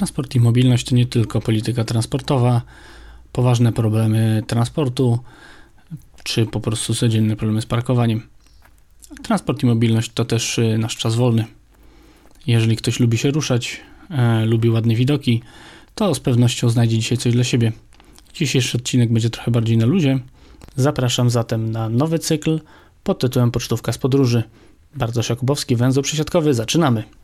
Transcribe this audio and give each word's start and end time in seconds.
Transport 0.00 0.34
i 0.34 0.40
mobilność 0.40 0.84
to 0.86 0.94
nie 0.94 1.06
tylko 1.06 1.40
polityka 1.40 1.84
transportowa, 1.84 2.62
poważne 3.32 3.72
problemy 3.72 4.42
transportu, 4.46 5.18
czy 6.24 6.46
po 6.46 6.60
prostu 6.60 6.94
codzienne 6.94 7.36
problemy 7.36 7.62
z 7.62 7.66
parkowaniem. 7.66 8.22
Transport 9.22 9.62
i 9.62 9.66
mobilność 9.66 10.10
to 10.14 10.24
też 10.24 10.58
y, 10.58 10.78
nasz 10.78 10.96
czas 10.96 11.14
wolny. 11.14 11.44
Jeżeli 12.46 12.76
ktoś 12.76 13.00
lubi 13.00 13.18
się 13.18 13.30
ruszać, 13.30 13.80
e, 14.10 14.46
lubi 14.46 14.70
ładne 14.70 14.94
widoki, 14.94 15.42
to 15.94 16.14
z 16.14 16.20
pewnością 16.20 16.68
znajdzie 16.68 16.98
dzisiaj 16.98 17.18
coś 17.18 17.32
dla 17.32 17.44
siebie. 17.44 17.72
Dzisiejszy 18.34 18.78
odcinek 18.78 19.12
będzie 19.12 19.30
trochę 19.30 19.50
bardziej 19.50 19.76
na 19.76 19.86
luzie. 19.86 20.18
Zapraszam 20.76 21.30
zatem 21.30 21.70
na 21.70 21.88
nowy 21.88 22.18
cykl 22.18 22.60
pod 23.04 23.18
tytułem 23.18 23.50
Pocztówka 23.50 23.92
z 23.92 23.98
podróży. 23.98 24.42
Bardzo 24.94 25.20
Jakubowski, 25.28 25.76
węzeł 25.76 26.02
przesiadkowy, 26.02 26.54
zaczynamy! 26.54 27.19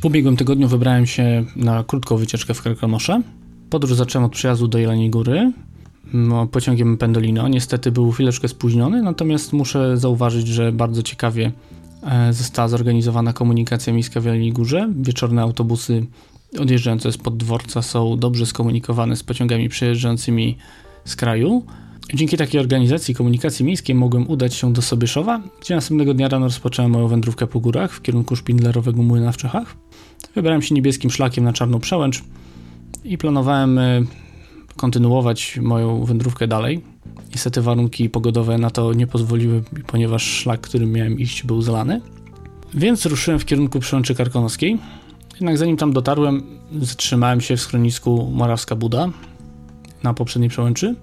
W 0.00 0.04
ubiegłym 0.04 0.36
tygodniu 0.36 0.68
wybrałem 0.68 1.06
się 1.06 1.44
na 1.56 1.84
krótką 1.84 2.16
wycieczkę 2.16 2.54
w 2.54 2.62
Karkonosze. 2.62 3.22
Podróż 3.70 3.94
zacząłem 3.94 4.26
od 4.26 4.32
przyjazdu 4.32 4.68
do 4.68 4.78
Jeleniej 4.78 5.10
Góry 5.10 5.52
no, 6.12 6.46
pociągiem 6.46 6.96
Pendolino. 6.96 7.48
Niestety 7.48 7.92
był 7.92 8.12
chwileczkę 8.12 8.48
spóźniony, 8.48 9.02
natomiast 9.02 9.52
muszę 9.52 9.96
zauważyć, 9.96 10.46
że 10.48 10.72
bardzo 10.72 11.02
ciekawie 11.02 11.52
e, 12.02 12.32
została 12.32 12.68
zorganizowana 12.68 13.32
komunikacja 13.32 13.92
miejska 13.92 14.20
w 14.20 14.24
Jeleniej 14.24 14.52
Górze. 14.52 14.88
Wieczorne 14.96 15.42
autobusy 15.42 16.06
odjeżdżające 16.58 17.12
spod 17.12 17.36
dworca 17.36 17.82
są 17.82 18.16
dobrze 18.16 18.46
skomunikowane 18.46 19.16
z 19.16 19.22
pociągami 19.22 19.68
przejeżdżającymi 19.68 20.56
z 21.04 21.16
kraju. 21.16 21.64
Dzięki 22.14 22.36
takiej 22.36 22.60
organizacji 22.60 23.14
komunikacji 23.14 23.64
miejskiej 23.64 23.94
mogłem 23.94 24.28
udać 24.30 24.54
się 24.54 24.72
do 24.72 24.82
Sobieszowa, 24.82 25.42
gdzie 25.60 25.74
następnego 25.74 26.14
dnia 26.14 26.28
rano 26.28 26.46
rozpocząłem 26.46 26.90
moją 26.90 27.08
wędrówkę 27.08 27.46
po 27.46 27.60
górach 27.60 27.92
w 27.92 28.02
kierunku 28.02 28.36
Szpindlerowego 28.36 29.02
Młyna 29.02 29.32
w 29.32 29.36
Czechach. 29.36 29.76
Wybrałem 30.34 30.62
się 30.62 30.74
niebieskim 30.74 31.10
szlakiem 31.10 31.44
na 31.44 31.52
Czarną 31.52 31.80
Przełęcz 31.80 32.22
i 33.04 33.18
planowałem 33.18 33.78
e, 33.78 34.02
kontynuować 34.76 35.58
moją 35.62 36.04
wędrówkę 36.04 36.48
dalej. 36.48 36.84
Niestety 37.30 37.62
warunki 37.62 38.10
pogodowe 38.10 38.58
na 38.58 38.70
to 38.70 38.92
nie 38.92 39.06
pozwoliły, 39.06 39.62
ponieważ 39.86 40.22
szlak, 40.22 40.60
którym 40.60 40.92
miałem 40.92 41.18
iść, 41.18 41.42
był 41.42 41.62
zalany. 41.62 42.00
Więc 42.74 43.06
ruszyłem 43.06 43.40
w 43.40 43.44
kierunku 43.44 43.80
Przełęczy 43.80 44.14
Karkonoskiej. 44.14 44.78
Jednak 45.34 45.58
zanim 45.58 45.76
tam 45.76 45.92
dotarłem, 45.92 46.42
zatrzymałem 46.80 47.40
się 47.40 47.56
w 47.56 47.60
schronisku 47.60 48.30
Morawska 48.34 48.76
Buda 48.76 49.08
na 50.02 50.14
poprzedniej 50.14 50.50
przełęczy. 50.50 50.96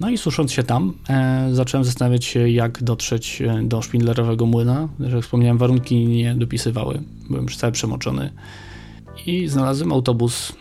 No 0.00 0.10
i 0.10 0.18
susząc 0.18 0.52
się 0.52 0.62
tam, 0.62 0.94
e, 1.08 1.48
zacząłem 1.52 1.84
zastanawiać 1.84 2.24
się, 2.24 2.48
jak 2.48 2.82
dotrzeć 2.82 3.42
e, 3.42 3.62
do 3.62 3.82
szpindlerowego 3.82 4.46
młyna. 4.46 4.88
Jak 5.00 5.22
wspomniałem, 5.22 5.58
warunki 5.58 6.06
nie 6.06 6.34
dopisywały. 6.34 7.02
Byłem 7.30 7.48
cały 7.48 7.72
przemoczony. 7.72 8.32
I 9.26 9.48
znalazłem 9.48 9.92
autobus 9.92 10.52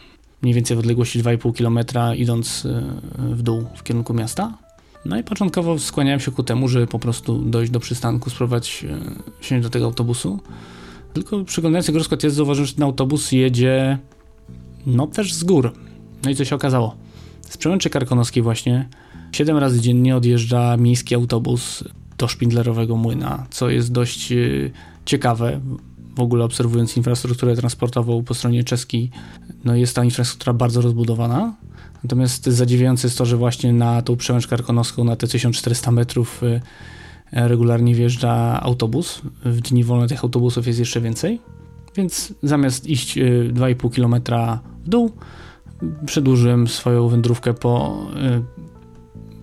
mniej 0.44 0.55
więcej 0.55 0.77
w 0.77 0.80
odległości 0.80 1.23
2,5 1.23 1.58
km, 1.58 1.80
idąc 2.17 2.66
e, 2.66 2.83
w 3.36 3.41
dół 3.41 3.66
w 3.75 3.83
kierunku 3.83 4.13
miasta. 4.13 4.58
No 5.05 5.17
i 5.17 5.23
początkowo 5.23 5.80
skłaniałem 5.80 6.19
się 6.19 6.31
ku 6.31 6.44
temu, 6.44 6.67
żeby 6.67 6.88
po 6.88 6.99
prostu 6.99 7.38
dojść 7.38 7.72
do 7.72 7.80
przystanku, 7.80 8.30
spróbować 8.30 8.86
e, 9.42 9.43
się 9.43 9.61
do 9.61 9.70
tego 9.70 9.86
autobusu. 9.86 10.39
Tylko 11.14 11.43
przyglądając 11.43 11.87
jego 11.87 11.99
rozkład 11.99 12.23
jest 12.23 12.36
zauważyłem, 12.36 12.67
że 12.67 12.73
ten 12.73 12.83
autobus 12.83 13.32
jedzie 13.32 13.98
no 14.86 15.08
też 15.08 15.33
z 15.33 15.43
gór. 15.43 15.73
No 16.23 16.30
i 16.30 16.36
co 16.36 16.45
się 16.45 16.55
okazało? 16.55 16.95
Z 17.42 17.58
Przełęczy 17.58 17.89
Karkonoskiej 17.89 18.43
właśnie 18.43 18.89
7 19.32 19.58
razy 19.58 19.82
dziennie 19.82 20.15
odjeżdża 20.15 20.77
miejski 20.77 21.15
autobus 21.15 21.83
do 22.17 22.27
Szpindlerowego 22.27 22.98
Młyna, 22.98 23.45
co 23.49 23.70
jest 23.70 23.92
dość 23.92 24.32
e, 24.32 24.36
ciekawe, 25.05 25.61
w 26.15 26.20
ogóle 26.20 26.45
obserwując 26.45 26.98
infrastrukturę 26.98 27.55
transportową 27.55 28.23
po 28.23 28.33
stronie 28.33 28.64
czeskiej, 28.64 29.11
no 29.64 29.76
jest 29.76 29.96
ta 29.96 30.04
infrastruktura 30.04 30.54
bardzo 30.54 30.82
rozbudowana. 30.82 31.54
Natomiast 32.04 32.46
zadziwiające 32.46 33.08
jest 33.08 33.18
to, 33.18 33.26
że 33.26 33.38
właśnie 33.38 33.74
na 33.74 34.02
tą 34.02 34.16
przełęcz 34.16 34.48
karkonoską, 34.48 35.04
na 35.04 35.16
te 35.16 35.28
1400 35.28 35.92
metrów 35.92 36.44
y, 36.44 36.62
regularnie 37.32 37.96
wjeżdża 37.96 38.62
autobus. 38.62 39.22
W 39.46 39.62
dni 39.62 39.84
wolne 39.84 40.08
tych 40.08 40.24
autobusów 40.24 40.68
jest 40.68 40.80
jeszcze 40.80 41.02
więcej. 41.02 41.40
Więc 41.96 42.34
zamiast 42.44 42.88
iść 42.88 43.18
2,5 43.18 43.88
y, 43.88 43.90
km 43.90 44.22
w 44.86 44.90
dół, 44.90 45.12
przedłużyłem 46.06 46.68
swoją 46.68 47.08
wędrówkę 47.08 47.54
po, 47.54 48.06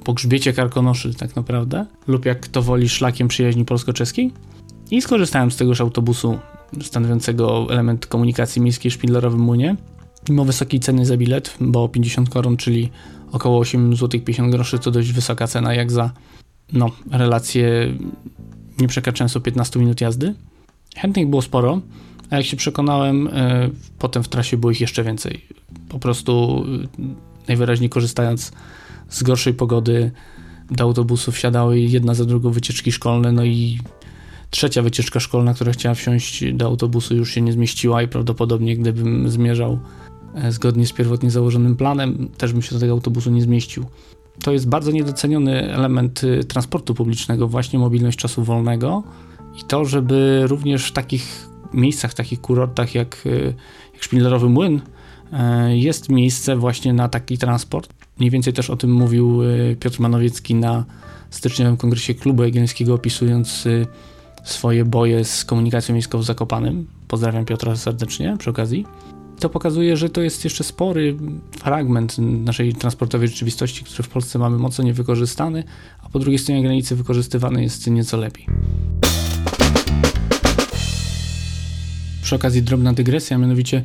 y, 0.00 0.04
po 0.04 0.12
grzbiecie 0.12 0.52
Karkonoszy 0.52 1.14
tak 1.14 1.36
naprawdę, 1.36 1.86
lub 2.06 2.26
jak 2.26 2.40
kto 2.40 2.62
woli 2.62 2.88
szlakiem 2.88 3.28
przyjaźni 3.28 3.64
polsko-czeskiej. 3.64 4.32
I 4.90 5.02
skorzystałem 5.02 5.50
z 5.50 5.56
tegoż 5.56 5.80
autobusu 5.80 6.38
stanowiącego 6.82 7.66
element 7.70 8.06
komunikacji 8.06 8.62
miejskiej 8.62 8.90
w 8.90 8.94
Szpindlerowym 8.94 9.40
Młynie. 9.40 9.76
Mimo 10.28 10.44
wysokiej 10.44 10.80
ceny 10.80 11.06
za 11.06 11.16
bilet, 11.16 11.56
bo 11.60 11.88
50 11.88 12.30
koron, 12.30 12.56
czyli 12.56 12.90
około 13.32 13.58
8 13.58 13.96
zł 13.96 14.20
50 14.20 14.52
groszy, 14.52 14.78
to 14.78 14.90
dość 14.90 15.12
wysoka 15.12 15.46
cena 15.46 15.74
jak 15.74 15.92
za 15.92 16.12
no, 16.72 16.90
relacje 17.10 17.94
nie 18.78 18.88
przekraczającą 18.88 19.40
15 19.40 19.80
minut 19.80 20.00
jazdy. 20.00 20.34
Chętnych 20.96 21.28
było 21.28 21.42
sporo, 21.42 21.80
a 22.30 22.36
jak 22.36 22.46
się 22.46 22.56
przekonałem, 22.56 23.28
e, 23.32 23.70
potem 23.98 24.22
w 24.22 24.28
trasie 24.28 24.56
było 24.56 24.70
ich 24.70 24.80
jeszcze 24.80 25.04
więcej. 25.04 25.44
Po 25.88 25.98
prostu 25.98 26.64
e, 26.98 27.02
najwyraźniej 27.48 27.90
korzystając 27.90 28.52
z 29.08 29.22
gorszej 29.22 29.54
pogody 29.54 30.10
do 30.70 30.84
autobusów 30.84 31.34
wsiadały 31.34 31.80
jedna 31.80 32.14
za 32.14 32.24
drugą 32.24 32.50
wycieczki 32.50 32.92
szkolne, 32.92 33.32
no 33.32 33.44
i 33.44 33.78
Trzecia 34.50 34.82
wycieczka 34.82 35.20
szkolna, 35.20 35.54
która 35.54 35.72
chciała 35.72 35.94
wsiąść 35.94 36.52
do 36.52 36.66
autobusu, 36.66 37.16
już 37.16 37.30
się 37.30 37.40
nie 37.40 37.52
zmieściła 37.52 38.02
i 38.02 38.08
prawdopodobnie 38.08 38.76
gdybym 38.76 39.30
zmierzał 39.30 39.78
zgodnie 40.48 40.86
z 40.86 40.92
pierwotnie 40.92 41.30
założonym 41.30 41.76
planem, 41.76 42.28
też 42.38 42.52
bym 42.52 42.62
się 42.62 42.74
do 42.74 42.80
tego 42.80 42.92
autobusu 42.92 43.30
nie 43.30 43.42
zmieścił. 43.42 43.84
To 44.42 44.52
jest 44.52 44.68
bardzo 44.68 44.90
niedoceniony 44.90 45.74
element 45.74 46.24
y, 46.24 46.44
transportu 46.44 46.94
publicznego, 46.94 47.48
właśnie 47.48 47.78
mobilność 47.78 48.18
czasu 48.18 48.44
wolnego 48.44 49.02
i 49.60 49.64
to, 49.64 49.84
żeby 49.84 50.42
również 50.46 50.88
w 50.88 50.92
takich 50.92 51.48
miejscach, 51.74 52.14
takich 52.14 52.40
kurortach 52.40 52.94
jak, 52.94 53.26
y, 53.26 53.54
jak 53.94 54.02
Szpindlerowy 54.02 54.48
Młyn 54.48 54.80
e, 55.32 55.76
jest 55.76 56.08
miejsce 56.08 56.56
właśnie 56.56 56.92
na 56.92 57.08
taki 57.08 57.38
transport. 57.38 57.92
Mniej 58.18 58.30
więcej 58.30 58.52
też 58.52 58.70
o 58.70 58.76
tym 58.76 58.92
mówił 58.92 59.42
y, 59.42 59.76
Piotr 59.80 60.00
Manowiecki 60.00 60.54
na 60.54 60.84
styczniowym 61.30 61.76
kongresie 61.76 62.14
klubu 62.14 62.42
jagiellońskiego, 62.42 62.94
opisując 62.94 63.68
swoje 64.44 64.84
boje 64.84 65.24
z 65.24 65.44
komunikacją 65.44 65.94
miejską 65.94 66.18
w 66.18 66.24
Zakopanym. 66.24 66.86
Pozdrawiam 67.08 67.44
Piotra 67.44 67.76
serdecznie 67.76 68.36
przy 68.38 68.50
okazji. 68.50 68.86
To 69.40 69.48
pokazuje, 69.48 69.96
że 69.96 70.10
to 70.10 70.20
jest 70.20 70.44
jeszcze 70.44 70.64
spory 70.64 71.16
fragment 71.58 72.18
naszej 72.18 72.74
transportowej 72.74 73.28
rzeczywistości, 73.28 73.84
który 73.84 74.02
w 74.02 74.08
Polsce 74.08 74.38
mamy 74.38 74.58
mocno 74.58 74.84
niewykorzystany, 74.84 75.64
a 76.02 76.08
po 76.08 76.18
drugiej 76.18 76.38
stronie 76.38 76.62
granicy 76.62 76.96
wykorzystywany 76.96 77.62
jest 77.62 77.86
nieco 77.86 78.16
lepiej. 78.16 78.46
Przy 82.22 82.34
okazji 82.34 82.62
drobna 82.62 82.92
dygresja, 82.92 83.38
mianowicie 83.38 83.82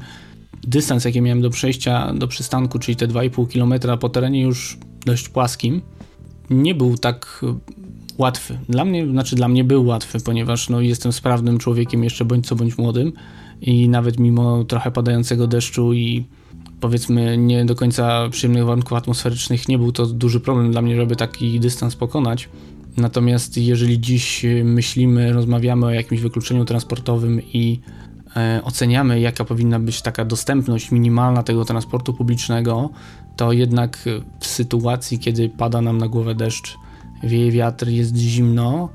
dystans, 0.63 1.05
jaki 1.05 1.21
miałem 1.21 1.41
do 1.41 1.49
przejścia 1.49 2.13
do 2.13 2.27
przystanku, 2.27 2.79
czyli 2.79 2.95
te 2.95 3.07
2,5 3.07 3.53
km 3.53 3.99
po 3.99 4.09
terenie 4.09 4.41
już 4.41 4.77
dość 5.05 5.29
płaskim, 5.29 5.81
nie 6.49 6.75
był 6.75 6.97
tak 6.97 7.45
łatwy. 8.17 8.59
Dla 8.69 8.85
mnie, 8.85 9.07
znaczy 9.07 9.35
dla 9.35 9.47
mnie 9.47 9.63
był 9.63 9.85
łatwy, 9.85 10.19
ponieważ 10.19 10.69
no, 10.69 10.81
jestem 10.81 11.13
sprawnym 11.13 11.57
człowiekiem 11.57 12.03
jeszcze 12.03 12.25
bądź 12.25 12.47
co 12.47 12.55
bądź 12.55 12.77
młodym 12.77 13.13
i 13.61 13.89
nawet 13.89 14.19
mimo 14.19 14.63
trochę 14.63 14.91
padającego 14.91 15.47
deszczu 15.47 15.93
i 15.93 16.25
powiedzmy 16.79 17.37
nie 17.37 17.65
do 17.65 17.75
końca 17.75 18.29
przyjemnych 18.29 18.65
warunków 18.65 18.93
atmosferycznych 18.93 19.67
nie 19.67 19.77
był 19.77 19.91
to 19.91 20.05
duży 20.05 20.39
problem 20.39 20.71
dla 20.71 20.81
mnie, 20.81 20.95
żeby 20.95 21.15
taki 21.15 21.59
dystans 21.59 21.95
pokonać. 21.95 22.49
Natomiast 22.97 23.57
jeżeli 23.57 23.99
dziś 23.99 24.45
myślimy, 24.63 25.33
rozmawiamy 25.33 25.85
o 25.85 25.89
jakimś 25.91 26.21
wykluczeniu 26.21 26.65
transportowym 26.65 27.41
i 27.53 27.79
e, 28.35 28.61
oceniamy, 28.63 29.19
jaka 29.19 29.45
powinna 29.45 29.79
być 29.79 30.01
taka 30.01 30.25
dostępność 30.25 30.91
minimalna 30.91 31.43
tego 31.43 31.65
transportu 31.65 32.13
publicznego, 32.13 32.89
to 33.35 33.51
jednak 33.51 33.99
w 34.39 34.45
sytuacji, 34.45 35.19
kiedy 35.19 35.49
pada 35.49 35.81
nam 35.81 35.97
na 35.97 36.07
głowę 36.07 36.35
deszcz, 36.35 36.77
wieje 37.23 37.51
wiatr, 37.51 37.87
jest 37.87 38.17
zimno, 38.17 38.89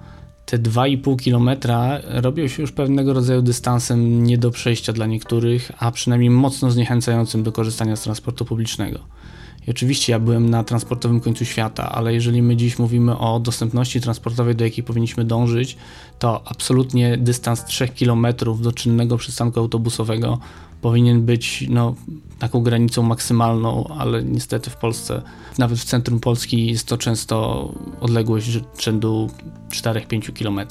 te 0.50 0.58
2,5 0.58 1.24
km 1.24 1.60
robią 2.04 2.48
się 2.48 2.62
już 2.62 2.72
pewnego 2.72 3.12
rodzaju 3.12 3.42
dystansem 3.42 4.24
nie 4.24 4.38
do 4.38 4.50
przejścia 4.50 4.92
dla 4.92 5.06
niektórych, 5.06 5.72
a 5.78 5.90
przynajmniej 5.90 6.30
mocno 6.30 6.70
zniechęcającym 6.70 7.42
do 7.42 7.52
korzystania 7.52 7.96
z 7.96 8.02
transportu 8.02 8.44
publicznego. 8.44 8.98
I 9.66 9.70
oczywiście 9.70 10.12
ja 10.12 10.18
byłem 10.18 10.50
na 10.50 10.64
transportowym 10.64 11.20
końcu 11.20 11.44
świata, 11.44 11.92
ale 11.92 12.14
jeżeli 12.14 12.42
my 12.42 12.56
dziś 12.56 12.78
mówimy 12.78 13.18
o 13.18 13.40
dostępności 13.40 14.00
transportowej, 14.00 14.56
do 14.56 14.64
jakiej 14.64 14.84
powinniśmy 14.84 15.24
dążyć, 15.24 15.76
to 16.18 16.42
absolutnie 16.44 17.16
dystans 17.16 17.64
3 17.64 17.88
km 17.88 18.26
do 18.60 18.72
czynnego 18.72 19.16
przystanku 19.16 19.60
autobusowego 19.60 20.38
powinien 20.80 21.22
być 21.22 21.64
no, 21.68 21.94
taką 22.38 22.62
granicą 22.62 23.02
maksymalną, 23.02 23.86
ale 23.98 24.24
niestety 24.24 24.70
w 24.70 24.76
Polsce, 24.76 25.22
nawet 25.58 25.78
w 25.78 25.84
centrum 25.84 26.20
Polski, 26.20 26.66
jest 26.66 26.86
to 26.86 26.98
często 26.98 27.68
odległość 28.00 28.60
rzędu 28.78 29.30
4-5 29.70 30.32
km. 30.32 30.68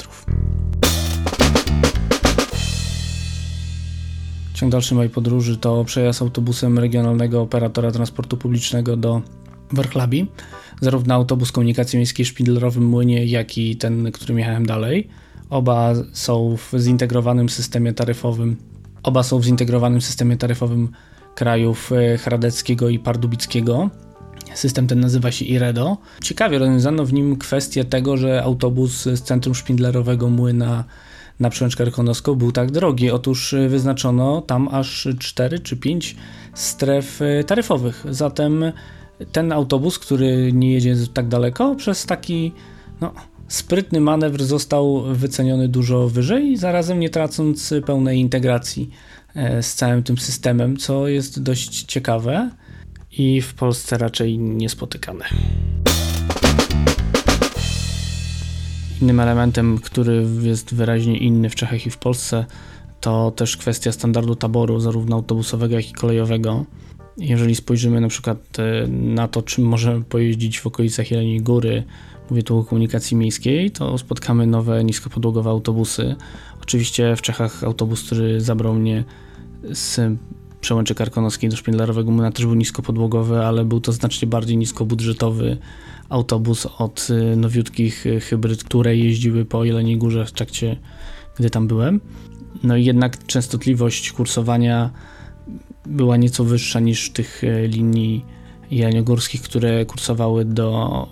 Ciąg 4.53 4.71
dalszy 4.71 4.95
mojej 4.95 5.09
podróży 5.09 5.57
to 5.57 5.85
przejazd 5.85 6.21
autobusem 6.21 6.79
regionalnego 6.79 7.41
operatora 7.41 7.91
transportu 7.91 8.37
publicznego 8.37 8.97
do 8.97 9.21
Warchlabi. 9.71 10.27
Zarówno 10.81 11.13
autobus 11.13 11.51
komunikacji 11.51 11.97
miejskiej 11.97 12.25
w 12.25 12.29
Szpindlerowym 12.29 12.85
Młynie, 12.85 13.25
jak 13.25 13.57
i 13.57 13.75
ten, 13.75 14.11
którym 14.11 14.39
jechałem 14.39 14.65
dalej. 14.65 15.07
Oba 15.49 15.93
są 16.13 16.57
w 16.57 16.79
zintegrowanym 16.79 17.49
systemie 17.49 17.93
taryfowym. 17.93 18.68
Oba 19.03 19.23
są 19.23 19.39
w 19.39 19.43
zintegrowanym 19.43 20.01
systemie 20.01 20.37
taryfowym 20.37 20.89
krajów 21.35 21.91
e, 21.91 22.17
Hradeckiego 22.17 22.89
i 22.89 22.99
Pardubickiego. 22.99 23.89
System 24.53 24.87
ten 24.87 24.99
nazywa 24.99 25.31
się 25.31 25.45
IREDO. 25.45 25.97
Ciekawie 26.23 26.59
rozwiązano 26.59 27.05
w 27.05 27.13
nim 27.13 27.37
kwestię 27.37 27.85
tego, 27.85 28.17
że 28.17 28.43
autobus 28.43 29.03
z 29.03 29.21
centrum 29.21 29.55
szpindlerowego 29.55 30.29
Młyna 30.29 30.83
na 31.39 31.49
przełęczkę 31.49 31.85
Rykonowską 31.85 32.35
był 32.35 32.51
tak 32.51 32.71
drogi. 32.71 33.11
Otóż 33.11 33.53
y, 33.53 33.69
wyznaczono 33.69 34.41
tam 34.41 34.67
aż 34.71 35.07
4 35.19 35.59
czy 35.59 35.77
5 35.77 36.15
stref 36.53 37.21
y, 37.21 37.43
taryfowych. 37.43 38.05
Zatem 38.09 38.63
ten 39.31 39.51
autobus, 39.51 39.99
który 39.99 40.53
nie 40.53 40.73
jedzie 40.73 40.95
tak 41.13 41.27
daleko, 41.27 41.75
przez 41.75 42.05
taki 42.05 42.51
no, 43.01 43.13
sprytny 43.49 44.01
manewr 44.01 44.43
został 44.43 45.03
wyceniony 45.03 45.67
dużo 45.67 46.09
wyżej, 46.09 46.57
zarazem 46.57 46.99
nie 46.99 47.09
tracąc 47.09 47.73
pełnej 47.85 48.19
integracji 48.19 48.89
e, 49.35 49.63
z 49.63 49.75
całym 49.75 50.03
tym 50.03 50.17
systemem, 50.17 50.77
co 50.77 51.07
jest 51.07 51.43
dość 51.43 51.83
ciekawe 51.83 52.49
i 53.11 53.41
w 53.41 53.53
Polsce 53.53 53.97
raczej 53.97 54.39
niespotykane. 54.39 55.25
Innym 59.01 59.19
elementem, 59.19 59.77
który 59.77 60.25
jest 60.41 60.73
wyraźnie 60.73 61.17
inny 61.17 61.49
w 61.49 61.55
Czechach 61.55 61.85
i 61.85 61.89
w 61.89 61.97
Polsce, 61.97 62.45
to 63.01 63.31
też 63.31 63.57
kwestia 63.57 63.91
standardu 63.91 64.35
taboru, 64.35 64.79
zarówno 64.79 65.15
autobusowego, 65.15 65.75
jak 65.75 65.89
i 65.89 65.93
kolejowego. 65.93 66.65
Jeżeli 67.19 67.55
spojrzymy 67.55 68.01
na 68.01 68.07
przykład 68.07 68.59
e, 68.59 68.87
na 68.87 69.27
to, 69.27 69.41
czym 69.41 69.65
możemy 69.65 70.03
pojeździć 70.03 70.59
w 70.59 70.67
okolicach 70.67 71.11
Jeleniej 71.11 71.41
Góry, 71.41 71.83
mówię 72.29 72.43
tu 72.43 72.57
o 72.57 72.63
komunikacji 72.63 73.17
miejskiej, 73.17 73.71
to 73.71 73.97
spotkamy 73.97 74.47
nowe 74.47 74.83
niskopodłogowe 74.83 75.49
autobusy. 75.49 76.15
Oczywiście 76.61 77.15
w 77.15 77.21
Czechach 77.21 77.63
autobus, 77.63 78.03
który 78.03 78.41
zabrał 78.41 78.73
mnie 78.73 79.03
z 79.73 80.17
przełęczy 80.61 80.95
Karkonoskiej 80.95 81.49
do 81.49 81.57
Szpindlerowego 81.57 82.11
Młyna 82.11 82.31
też 82.31 82.45
był 82.45 82.55
niskopodłogowy, 82.55 83.45
ale 83.45 83.65
był 83.65 83.79
to 83.79 83.91
znacznie 83.91 84.27
bardziej 84.27 84.57
niskobudżetowy 84.57 85.57
autobus 86.09 86.65
od 86.77 87.07
y, 87.09 87.35
nowiutkich 87.35 88.05
y, 88.05 88.19
hybryd, 88.19 88.63
które 88.63 88.97
jeździły 88.97 89.45
po 89.45 89.65
Jeleniej 89.65 89.97
Górze 89.97 90.25
w 90.25 90.31
trakcie, 90.31 90.77
gdy 91.37 91.49
tam 91.49 91.67
byłem. 91.67 92.01
No 92.63 92.77
i 92.77 92.85
jednak 92.85 93.25
częstotliwość 93.25 94.11
kursowania 94.11 94.89
była 95.89 96.17
nieco 96.17 96.43
wyższa 96.43 96.79
niż 96.79 97.09
tych 97.09 97.43
y, 97.43 97.67
linii 97.67 98.25
jeleniogórskich, 98.71 99.41
które 99.41 99.85
kursowały 99.85 100.45
do 100.45 101.07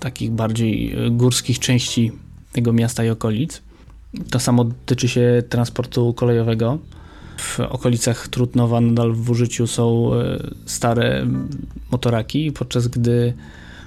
takich 0.00 0.30
bardziej 0.30 0.96
górskich 1.10 1.58
części 1.58 2.12
tego 2.52 2.72
miasta 2.72 3.04
i 3.04 3.10
okolic. 3.10 3.62
To 4.30 4.40
samo 4.40 4.64
tyczy 4.86 5.08
się 5.08 5.42
transportu 5.48 6.14
kolejowego. 6.14 6.78
W 7.38 7.60
okolicach 7.60 8.28
Trutnowa 8.28 8.80
nadal 8.80 9.12
w 9.12 9.30
użyciu 9.30 9.66
są 9.66 10.10
stare 10.66 11.26
motoraki, 11.90 12.52
podczas 12.52 12.88
gdy 12.88 13.34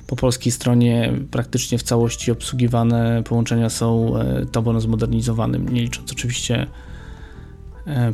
po 0.08 0.16
polskiej 0.16 0.52
stronie 0.52 1.14
praktycznie 1.32 1.78
w 1.78 1.84
całości 1.84 2.32
obsługiwane 2.32 3.24
połączenia 3.26 3.70
są 3.70 4.18
e, 4.18 4.46
taborem 4.46 4.82
zmodernizowanym, 4.82 5.70
nie 5.70 5.82
licząc 5.82 6.12
oczywiście 6.12 6.56
e, 6.62 6.68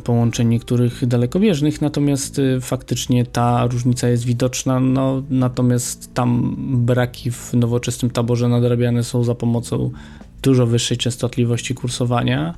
połączeń 0.04 0.48
niektórych 0.48 1.06
dalekobieżnych, 1.06 1.80
natomiast 1.80 2.38
e, 2.38 2.60
faktycznie 2.60 3.26
ta 3.26 3.66
różnica 3.66 4.08
jest 4.08 4.24
widoczna, 4.24 4.80
no, 4.80 5.22
natomiast 5.30 6.14
tam 6.14 6.56
braki 6.58 7.30
w 7.30 7.54
nowoczesnym 7.54 8.10
taborze 8.10 8.48
nadrabiane 8.48 9.04
są 9.04 9.24
za 9.24 9.34
pomocą 9.34 9.90
dużo 10.42 10.66
wyższej 10.66 10.98
częstotliwości 10.98 11.74
kursowania. 11.74 12.54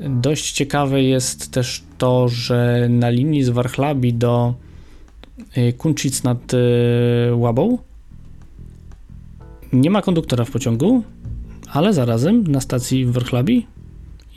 Dość 0.00 0.52
ciekawe 0.52 1.02
jest 1.02 1.50
też 1.50 1.82
to, 1.98 2.28
że 2.28 2.86
na 2.90 3.10
linii 3.10 3.44
z 3.44 3.48
Warchlabi 3.48 4.14
do 4.14 4.54
Kunczyc 5.78 6.22
nad 6.22 6.52
Łabą 7.32 7.78
nie 9.72 9.90
ma 9.90 10.02
konduktora 10.02 10.44
w 10.44 10.50
pociągu, 10.50 11.02
ale 11.72 11.92
zarazem 11.92 12.46
na 12.46 12.60
stacji 12.60 13.04
w 13.04 13.12
Wrocławi 13.12 13.66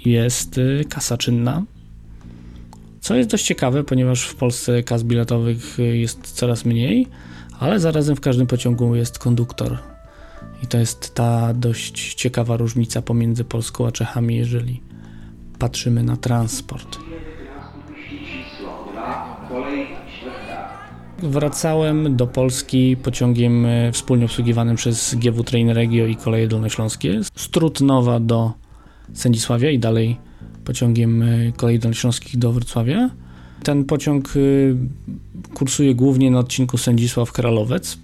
jest 0.06 0.58
y, 0.58 0.86
kasa 0.90 1.18
czynna, 1.18 1.64
co 3.10 3.16
jest 3.16 3.30
dość 3.30 3.46
ciekawe, 3.46 3.84
ponieważ 3.84 4.24
w 4.24 4.36
Polsce 4.36 4.84
kas 4.84 5.04
biletowych 5.04 5.80
y, 5.80 5.98
jest 5.98 6.32
coraz 6.32 6.66
mniej, 6.66 7.08
ale 7.60 7.80
zarazem 7.80 8.16
w 8.16 8.22
każdym 8.22 8.48
pociągu 8.48 8.96
jest 8.96 9.20
konduktor. 9.20 9.78
I 10.64 10.68
to 10.68 10.78
jest 10.78 11.16
ta 11.16 11.54
dość 11.54 12.14
ciekawa 12.14 12.58
różnica 12.58 13.02
pomiędzy 13.02 13.44
Polską 13.44 13.88
a 13.88 13.92
Czechami, 13.92 14.36
jeżeli 14.36 14.82
patrzymy 15.60 16.04
na 16.04 16.18
transport. 16.18 16.98
Wracałem 21.20 22.16
do 22.16 22.28
Polski 22.28 22.98
pociągiem 23.04 23.66
e, 23.66 23.92
wspólnie 23.92 24.26
obsługiwanym 24.26 24.76
przez 24.76 25.16
GW 25.16 25.44
Train 25.44 25.70
Regio 25.70 26.06
i 26.06 26.16
Koleje 26.16 26.48
Dolnośląskie 26.48 27.22
z 27.36 27.50
Trutnowa 27.50 28.20
do 28.20 28.54
Sędzisławia 29.14 29.70
i 29.70 29.80
dalej 29.80 30.30
pociągiem 30.70 31.22
e, 31.24 31.52
Kolei 31.52 31.80
Dolnośląskich 31.80 32.38
do 32.38 32.52
Wrocławia. 32.52 33.10
Ten 33.64 33.86
pociąg 33.86 34.34
e, 34.36 34.40
kursuje 35.54 35.96
głównie 35.96 36.32
na 36.32 36.40
odcinku 36.40 36.78
Sędzisław-Kralowec. 36.78 37.98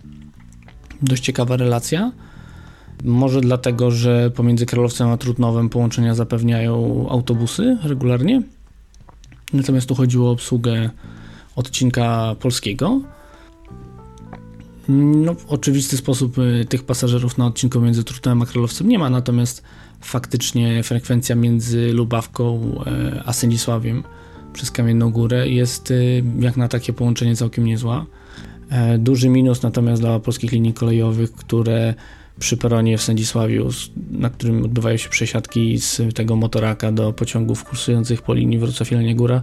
Dość 1.02 1.24
ciekawa 1.24 1.58
relacja. 1.58 2.12
Może 3.04 3.42
dlatego, 3.42 3.92
że 3.92 4.32
pomiędzy 4.36 4.66
Kralowcem 4.66 5.10
a 5.10 5.18
Trutnowem 5.18 5.70
połączenia 5.70 6.16
zapewniają 6.16 7.06
autobusy 7.10 7.78
regularnie. 7.84 8.42
Natomiast 9.54 9.88
tu 9.88 9.96
chodziło 9.96 10.30
o 10.30 10.32
obsługę 10.32 10.90
odcinka 11.56 12.36
polskiego. 12.40 13.02
No, 14.90 15.34
w 15.34 15.46
oczywisty 15.46 15.98
sposób 15.98 16.38
y, 16.38 16.66
tych 16.70 16.84
pasażerów 16.84 17.38
na 17.38 17.46
odcinku 17.46 17.82
między 17.82 18.04
Trutnowem 18.04 18.42
a 18.42 18.46
Królowcem 18.46 18.90
nie 18.90 19.00
ma, 19.00 19.10
natomiast 19.10 19.64
faktycznie 20.06 20.84
frekwencja 20.84 21.36
między 21.36 21.94
Lubawką 21.94 22.62
y, 23.18 23.22
a 23.26 23.34
Sędzisławiem 23.34 24.04
przez 24.54 24.72
Kamienną 24.72 25.12
Górę 25.12 25.50
jest 25.50 25.92
y, 25.92 26.24
jak 26.40 26.58
na 26.58 26.68
takie 26.68 26.94
połączenie 26.94 27.36
całkiem 27.36 27.66
niezła. 27.66 28.06
E, 28.70 28.98
duży 28.98 29.30
minus 29.30 29.64
natomiast 29.64 30.02
dla 30.02 30.20
polskich 30.20 30.52
linii 30.52 30.74
kolejowych, 30.74 31.34
które 31.34 31.94
przy 32.40 32.58
peronie 32.58 32.98
w 32.98 33.02
Sędzisławiu, 33.02 33.70
na 34.12 34.30
którym 34.30 34.64
odbywają 34.64 34.98
się 34.98 35.10
przesiadki 35.10 35.80
z 35.80 36.02
tego 36.16 36.36
motoraka 36.36 36.92
do 36.92 37.14
pociągów 37.14 37.64
kursujących 37.64 38.22
po 38.22 38.34
linii 38.34 38.60
Wrocław-Jelenia 38.60 39.16
Góra, 39.16 39.42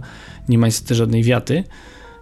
nie 0.49 0.57
ma 0.57 0.67
niestety 0.67 0.95
żadnej 0.95 1.23
wiaty 1.23 1.63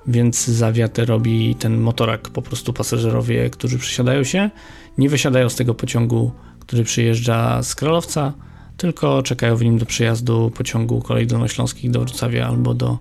więc 0.07 0.47
zawiatę 0.47 1.05
robi 1.05 1.55
ten 1.55 1.77
motorak. 1.77 2.29
Po 2.29 2.41
prostu 2.41 2.73
pasażerowie, 2.73 3.49
którzy 3.49 3.77
przysiadają 3.77 4.23
się, 4.23 4.49
nie 4.97 5.09
wysiadają 5.09 5.49
z 5.49 5.55
tego 5.55 5.73
pociągu, 5.75 6.31
który 6.71 6.83
przyjeżdża 6.83 7.63
z 7.63 7.75
Kralowca, 7.75 8.33
tylko 8.77 9.23
czekają 9.23 9.55
w 9.55 9.63
nim 9.63 9.77
do 9.77 9.85
przyjazdu 9.85 10.51
pociągu 10.55 11.01
kolei 11.01 11.27
dolnośląskich 11.27 11.91
do 11.91 11.99
Wrocławia 11.99 12.47
albo 12.47 12.73
do 12.73 12.97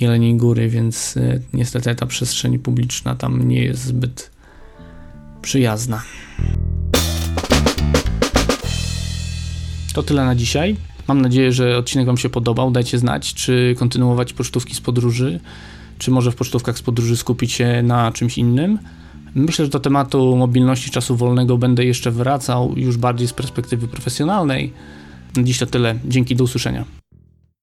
Jeleniej 0.00 0.36
Góry, 0.36 0.68
więc 0.68 1.16
y, 1.16 1.42
niestety 1.52 1.94
ta 1.94 2.06
przestrzeń 2.06 2.58
publiczna 2.58 3.14
tam 3.14 3.48
nie 3.48 3.64
jest 3.64 3.84
zbyt 3.84 4.30
przyjazna. 5.42 6.02
To 9.94 10.02
tyle 10.02 10.24
na 10.24 10.34
dzisiaj. 10.34 10.76
Mam 11.08 11.20
nadzieję, 11.20 11.52
że 11.52 11.78
odcinek 11.78 12.06
Wam 12.06 12.18
się 12.18 12.28
podobał. 12.28 12.70
Dajcie 12.70 12.98
znać, 12.98 13.34
czy 13.34 13.74
kontynuować 13.78 14.32
pocztówki 14.32 14.74
z 14.74 14.80
podróży 14.80 15.40
czy 15.98 16.10
może 16.10 16.32
w 16.32 16.36
pocztówkach 16.36 16.78
z 16.78 16.82
podróży 16.82 17.16
skupić 17.16 17.52
się 17.52 17.82
na 17.82 18.12
czymś 18.12 18.38
innym. 18.38 18.78
Myślę, 19.34 19.64
że 19.64 19.70
do 19.70 19.80
tematu 19.80 20.36
mobilności 20.36 20.90
czasu 20.90 21.16
wolnego 21.16 21.58
będę 21.58 21.84
jeszcze 21.84 22.10
wracał 22.10 22.72
już 22.76 22.96
bardziej 22.96 23.28
z 23.28 23.32
perspektywy 23.32 23.88
profesjonalnej. 23.88 24.72
Dziś 25.42 25.58
to 25.58 25.66
tyle. 25.66 25.94
Dzięki, 26.04 26.36
do 26.36 26.44
usłyszenia. 26.44 26.97